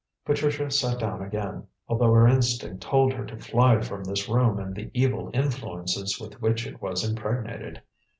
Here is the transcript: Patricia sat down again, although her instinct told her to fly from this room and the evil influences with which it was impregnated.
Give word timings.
Patricia 0.25 0.71
sat 0.71 0.97
down 0.97 1.21
again, 1.21 1.67
although 1.87 2.11
her 2.11 2.27
instinct 2.27 2.81
told 2.81 3.13
her 3.13 3.23
to 3.23 3.37
fly 3.37 3.79
from 3.81 4.03
this 4.03 4.27
room 4.27 4.57
and 4.57 4.73
the 4.73 4.89
evil 4.95 5.29
influences 5.31 6.19
with 6.19 6.41
which 6.41 6.65
it 6.65 6.81
was 6.81 7.07
impregnated. 7.07 7.83